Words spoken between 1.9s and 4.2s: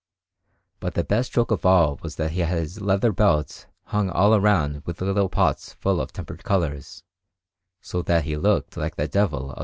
was that he had his leather belt hung